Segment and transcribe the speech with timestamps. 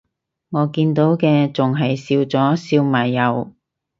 [0.49, 3.51] 我見到嘅仲係笑咗笑埋右